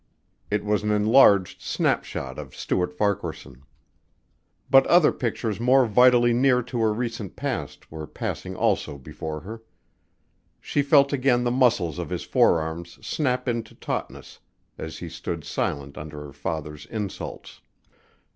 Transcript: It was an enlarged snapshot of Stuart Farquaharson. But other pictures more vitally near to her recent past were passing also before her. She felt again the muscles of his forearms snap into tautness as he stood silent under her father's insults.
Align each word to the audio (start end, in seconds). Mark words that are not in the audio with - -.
It 0.49 0.65
was 0.65 0.81
an 0.81 0.89
enlarged 0.89 1.61
snapshot 1.61 2.39
of 2.39 2.55
Stuart 2.55 2.91
Farquaharson. 2.91 3.61
But 4.67 4.87
other 4.87 5.11
pictures 5.11 5.59
more 5.59 5.85
vitally 5.85 6.33
near 6.33 6.63
to 6.63 6.79
her 6.79 6.91
recent 6.91 7.35
past 7.35 7.91
were 7.91 8.07
passing 8.07 8.55
also 8.55 8.97
before 8.97 9.41
her. 9.41 9.61
She 10.59 10.81
felt 10.81 11.13
again 11.13 11.43
the 11.43 11.51
muscles 11.51 11.99
of 11.99 12.09
his 12.09 12.23
forearms 12.23 12.97
snap 13.05 13.47
into 13.47 13.75
tautness 13.75 14.39
as 14.75 14.97
he 14.97 15.07
stood 15.07 15.43
silent 15.43 15.99
under 15.99 16.21
her 16.21 16.33
father's 16.33 16.87
insults. 16.87 17.61